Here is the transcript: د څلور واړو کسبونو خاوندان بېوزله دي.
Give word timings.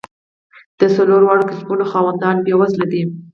د 0.79 0.81
څلور 0.95 1.21
واړو 1.23 1.49
کسبونو 1.49 1.83
خاوندان 1.91 2.35
بېوزله 2.45 2.85
دي. 2.93 3.03